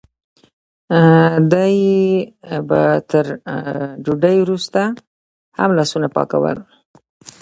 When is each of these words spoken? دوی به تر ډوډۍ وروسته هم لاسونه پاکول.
دوی 1.51 1.77
به 2.69 2.81
تر 3.09 3.25
ډوډۍ 4.03 4.37
وروسته 4.41 4.81
هم 5.57 5.69
لاسونه 5.77 6.07
پاکول. 6.15 6.57